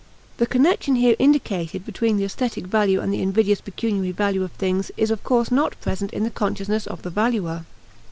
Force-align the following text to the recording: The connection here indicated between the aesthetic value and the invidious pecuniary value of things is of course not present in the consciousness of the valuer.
The 0.37 0.47
connection 0.47 0.95
here 0.95 1.15
indicated 1.19 1.85
between 1.85 2.17
the 2.17 2.23
aesthetic 2.25 2.65
value 2.65 2.99
and 2.99 3.13
the 3.13 3.21
invidious 3.21 3.61
pecuniary 3.61 4.11
value 4.11 4.41
of 4.43 4.51
things 4.53 4.89
is 4.97 5.11
of 5.11 5.23
course 5.23 5.51
not 5.51 5.79
present 5.79 6.11
in 6.11 6.23
the 6.23 6.31
consciousness 6.31 6.87
of 6.87 7.03
the 7.03 7.11
valuer. 7.11 7.65